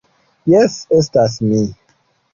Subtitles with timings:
[0.53, 1.63] Jes, estas mi